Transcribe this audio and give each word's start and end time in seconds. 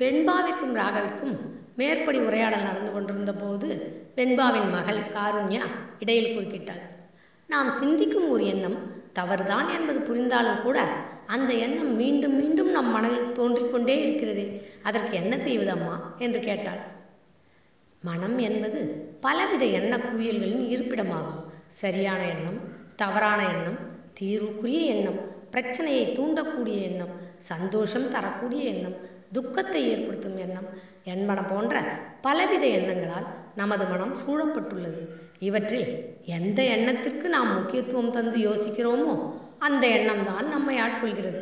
வெண்பாவிற்கும் 0.00 0.74
ராகவிற்கும் 0.80 1.36
மேற்படி 1.74 2.18
உரையாடல் 2.18 2.66
நடந்து 2.68 2.90
கொண்டிருந்த 2.92 3.32
போது 3.32 3.68
வெண்பாவின் 4.16 4.70
மகள் 4.70 5.00
காருண்யா 5.16 5.64
இடையில் 5.98 6.34
குறுக்கிட்டாள். 6.34 6.82
நாம் 7.48 7.70
சிந்திக்கும் 7.72 8.28
ஒரு 8.30 8.44
எண்ணம் 8.46 8.78
தவறுதான் 9.12 9.68
என்பது 9.68 10.00
புரிந்தாலும் 10.00 10.62
கூட 10.62 10.78
அந்த 11.26 11.50
எண்ணம் 11.66 11.92
மீண்டும் 11.96 12.36
மீண்டும் 12.36 12.70
நம் 12.70 12.90
மனதில் 12.90 13.32
தோன்றிக்கொண்டே 13.32 13.96
இருக்கிறதே 14.02 14.46
அதற்கு 14.82 15.14
என்ன 15.16 15.34
செய்வது 15.38 15.70
அம்மா 15.70 15.96
என்று 16.18 16.40
கேட்டாள். 16.40 16.82
மனம் 18.02 18.38
என்பது 18.38 18.80
பலவித 19.20 19.64
எண்ண 19.78 19.92
குவியல்களின் 19.96 20.66
இருப்பிடமாகும். 20.74 21.42
சரியான 21.82 22.20
எண்ணம் 22.34 22.60
தவறான 22.96 23.40
எண்ணம் 23.54 23.80
தீர்வுக்குரிய 24.20 24.80
எண்ணம் 24.94 25.20
பிரச்சனையை 25.50 26.04
தூண்டக்கூடிய 26.18 26.76
எண்ணம் 26.88 27.14
சந்தோஷம் 27.50 28.08
தரக்கூடிய 28.08 28.62
எண்ணம் 28.72 28.96
துக்கத்தை 29.32 29.80
ஏற்படுத்தும் 29.90 30.36
எண்ணம் 30.36 30.68
என்பன 31.04 31.40
போன்ற 31.42 31.82
பலவித 32.20 32.66
எண்ணங்களால் 32.66 33.26
நமது 33.54 33.84
மனம் 33.84 34.14
சூழப்பட்டுள்ளது. 34.22 35.00
இவற்றில் 35.38 35.88
எந்த 36.38 36.62
எண்ணத்திற்கு 36.62 37.28
நாம் 37.28 37.54
முக்கியத்துவம் 37.54 38.10
தந்து 38.10 38.38
யோசிக்கிறோமோ 38.38 39.14
அந்த 39.58 39.84
எண்ணம் 39.86 40.24
தான் 40.24 40.48
நம்மை 40.48 40.76
ஆட்கொள்கிறது. 40.80 41.40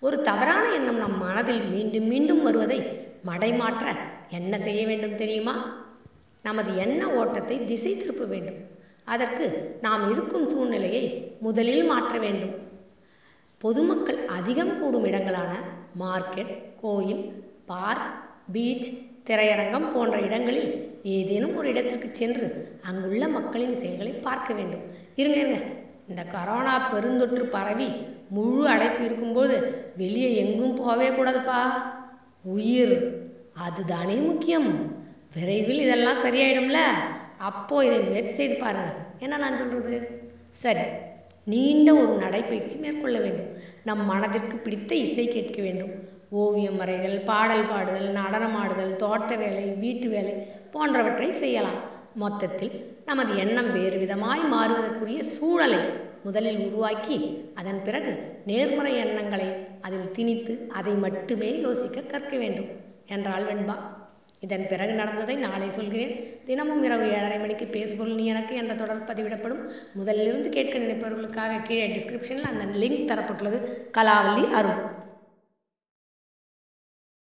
ஒரு 0.00 0.16
தவறான 0.22 0.64
எண்ணம் 0.72 0.96
நம் 0.96 1.18
மனதில் 1.18 1.62
மீண்டும் 1.64 2.06
மீண்டும் 2.06 2.40
வருவதை 2.40 2.80
மடைமாற்ற 3.26 3.86
என்ன 4.30 4.58
செய்ய 4.58 4.86
வேண்டும் 4.86 5.14
தெரியுமா? 5.14 5.54
நமது 6.42 6.76
எண்ண 6.76 7.08
ஓட்டத்தை 7.10 7.64
திசை 7.64 7.96
திருப்ப 7.96 8.24
வேண்டும். 8.24 8.60
அதற்கு 9.04 9.46
நாம் 9.80 10.10
இருக்கும் 10.10 10.48
சூழ்நிலையை 10.48 11.04
முதலில் 11.40 11.84
மாற்ற 11.84 12.18
வேண்டும். 12.18 12.54
பொதுமக்கள் 13.58 14.24
அதிகம் 14.26 14.80
கூடும் 14.80 15.04
இடங்களான 15.04 15.52
மார்க்கெட் 16.00 16.52
கோயில் 16.76 17.22
பார்க் 17.66 18.08
பீச் 18.52 18.88
திரையரங்கம் 19.26 19.90
போன்ற 19.90 20.20
இடங்களில் 20.20 21.00
ஏதேனும் 21.02 21.56
ஒரு 21.56 21.68
இடத்திற்கு 21.68 22.08
சென்று 22.12 22.46
அங்குள்ள 22.82 23.28
மக்களின் 23.28 23.76
செயல்களை 23.76 24.12
பார்க்க 24.12 24.54
வேண்டும். 24.54 24.80
இருங்க 25.16 25.38
இருங்க. 25.38 25.58
இந்த 26.08 26.24
கரோனா 26.34 26.74
பெருந்தொற்று 26.90 27.42
பரவி 27.42 27.88
முழு 28.28 28.68
அடைப்பு 28.68 29.04
இருக்கும்போது 29.04 29.56
வெளியே 29.96 30.36
எங்கும் 30.36 30.74
போகவே 30.74 31.08
கூடாதுப்பா. 31.08 31.60
உயிர் 32.44 32.96
அதுதானே 33.54 34.14
முக்கியம். 34.14 34.70
விரைவில் 35.34 35.80
இதெல்லாம் 35.80 36.24
சரியாயிடும்ல. 36.24 36.80
அப்போ 37.38 37.84
இதை 37.84 37.98
முயற்சி 38.00 38.30
செய்து 38.30 38.54
பாருங்க. 38.54 38.90
என்ன 39.18 39.36
நான் 39.36 39.56
சொல்றது? 39.56 39.96
சரி. 40.50 40.86
நீண்ட 41.52 41.94
ஒரு 41.94 42.14
நடைப்பயிற்சி 42.18 42.76
மேற்கொள்ள 42.78 43.18
வேண்டும். 43.18 43.50
நம் 43.84 44.02
மனதிற்கு 44.06 44.56
பிடித்த 44.56 44.94
இசை 44.94 45.28
கேட்க 45.28 45.62
வேண்டும். 45.62 45.92
ஓவியம் 46.30 46.76
வரைதல் 46.76 47.24
பாடல் 47.24 47.68
பாடுதல் 47.68 48.10
நடனமாடுதல் 48.12 48.96
தோட்ட 48.96 49.36
வேலை 49.36 49.62
வீட்டு 49.82 50.08
வேலை 50.08 50.34
போன்றவற்றை 50.70 51.32
செய்யலாம். 51.32 51.80
மொத்தத்தில் 52.14 52.74
நமது 53.04 53.36
எண்ணம் 53.36 53.70
வேறு 53.72 53.98
விதமாய் 53.98 54.44
மாறுவதற்குரிய 54.48 55.22
சூழலை 55.22 55.80
முதலில் 56.22 56.60
உருவாக்கி 56.66 57.18
அதன் 57.54 57.80
பிறகு 57.82 58.12
நேர்மறை 58.46 58.96
எண்ணங்களை 58.96 59.48
அதில் 59.80 60.10
திணித்து 60.10 60.54
அதை 60.72 60.94
மட்டுமே 60.94 61.50
யோசிக்க 61.60 62.00
கற்க 62.00 62.36
வேண்டும். 62.36 62.70
என்றாள் 63.06 63.46
வெண்பா? 63.50 63.76
இதன் 64.40 64.66
பிறகு 64.68 64.92
நடந்ததை 64.92 65.34
நாளை 65.36 65.68
சொல்கிறேன். 65.68 66.12
தினமும் 66.44 66.82
இரவு 66.82 67.06
ஏழரை 67.08 67.38
மணிக்கு 67.38 67.66
பேசுபொருள் 67.66 68.14
நீ 68.14 68.26
எனக்கு 68.26 68.54
என்ற 68.56 68.74
தொடர் 68.74 69.04
பதிவிடப்படும். 69.04 69.62
முதலிலிருந்து 69.98 70.48
கேட்க 70.48 70.78
நினைப்பவர்களுக்காக 70.78 71.62
கீழே 71.62 71.86
டிஸ்கிரிப்ஷனில் 71.88 72.50
அந்த 72.52 72.64
லிங்க் 72.78 73.08
தரப்பட்டுள்ளது. 73.10 73.58
கலாவல்லி 73.92 74.46
அருண். 74.50 74.80